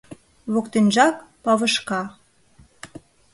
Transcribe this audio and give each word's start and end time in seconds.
Воктенжак— 0.53 1.15
павышка. 1.43 2.01